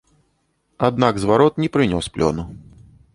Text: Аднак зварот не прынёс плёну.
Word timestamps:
Аднак 0.87 1.19
зварот 1.23 1.61
не 1.65 1.69
прынёс 1.75 2.05
плёну. 2.17 2.43